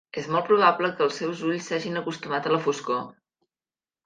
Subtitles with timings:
[0.19, 3.05] És molt probable que els seus ulls s'hagin acostumat a la foscor.